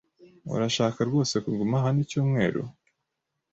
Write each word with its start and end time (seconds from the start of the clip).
Urashaka 0.53 0.99
rwose 1.09 1.35
kuguma 1.45 1.75
hano 1.83 1.99
icyumweru? 2.05 2.61